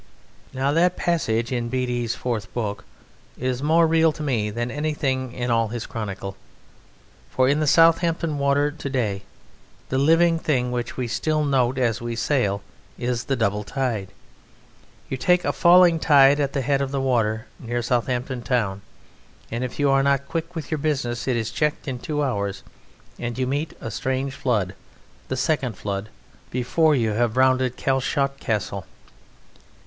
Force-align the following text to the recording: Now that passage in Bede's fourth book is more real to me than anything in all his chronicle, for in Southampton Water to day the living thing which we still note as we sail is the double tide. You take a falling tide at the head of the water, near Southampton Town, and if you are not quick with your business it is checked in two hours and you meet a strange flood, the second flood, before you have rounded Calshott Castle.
Now 0.51 0.71
that 0.71 0.97
passage 0.97 1.51
in 1.51 1.69
Bede's 1.69 2.15
fourth 2.15 2.51
book 2.55 2.85
is 3.37 3.61
more 3.61 3.85
real 3.85 4.11
to 4.13 4.23
me 4.23 4.49
than 4.49 4.71
anything 4.71 5.31
in 5.31 5.51
all 5.51 5.67
his 5.67 5.85
chronicle, 5.85 6.35
for 7.29 7.47
in 7.47 7.63
Southampton 7.67 8.39
Water 8.39 8.71
to 8.71 8.89
day 8.89 9.21
the 9.89 9.99
living 9.99 10.39
thing 10.39 10.71
which 10.71 10.97
we 10.97 11.07
still 11.07 11.45
note 11.45 11.77
as 11.77 12.01
we 12.01 12.15
sail 12.15 12.63
is 12.97 13.25
the 13.25 13.35
double 13.35 13.63
tide. 13.63 14.07
You 15.07 15.17
take 15.17 15.45
a 15.45 15.53
falling 15.53 15.99
tide 15.99 16.39
at 16.39 16.53
the 16.53 16.61
head 16.61 16.81
of 16.81 16.89
the 16.89 16.99
water, 16.99 17.45
near 17.59 17.83
Southampton 17.83 18.41
Town, 18.41 18.81
and 19.51 19.63
if 19.63 19.77
you 19.77 19.91
are 19.91 20.01
not 20.01 20.27
quick 20.27 20.55
with 20.55 20.71
your 20.71 20.79
business 20.79 21.27
it 21.27 21.37
is 21.37 21.51
checked 21.51 21.87
in 21.87 21.99
two 21.99 22.23
hours 22.23 22.63
and 23.19 23.37
you 23.37 23.45
meet 23.45 23.77
a 23.79 23.91
strange 23.91 24.33
flood, 24.33 24.73
the 25.27 25.37
second 25.37 25.77
flood, 25.77 26.09
before 26.49 26.95
you 26.95 27.11
have 27.11 27.37
rounded 27.37 27.77
Calshott 27.77 28.39
Castle. 28.39 28.87